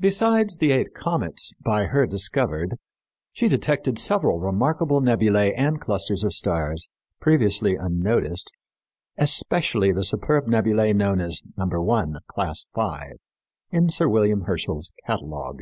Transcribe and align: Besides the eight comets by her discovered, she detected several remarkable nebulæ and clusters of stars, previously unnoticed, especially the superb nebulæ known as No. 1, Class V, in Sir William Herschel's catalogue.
Besides 0.00 0.56
the 0.56 0.72
eight 0.72 0.94
comets 0.94 1.52
by 1.62 1.84
her 1.84 2.06
discovered, 2.06 2.78
she 3.30 3.46
detected 3.46 3.98
several 3.98 4.38
remarkable 4.38 5.02
nebulæ 5.02 5.52
and 5.54 5.78
clusters 5.78 6.24
of 6.24 6.32
stars, 6.32 6.88
previously 7.20 7.76
unnoticed, 7.76 8.50
especially 9.18 9.92
the 9.92 10.02
superb 10.02 10.46
nebulæ 10.46 10.96
known 10.96 11.20
as 11.20 11.42
No. 11.58 11.66
1, 11.66 12.14
Class 12.26 12.64
V, 12.74 13.16
in 13.70 13.90
Sir 13.90 14.08
William 14.08 14.44
Herschel's 14.44 14.92
catalogue. 15.06 15.60